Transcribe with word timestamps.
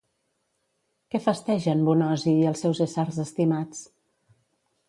Què 1.15 1.21
festegen 1.25 1.85
Bonosi 1.89 2.35
i 2.39 2.49
els 2.53 2.65
seus 2.67 2.83
éssers 2.89 3.23
estimats? 3.29 3.85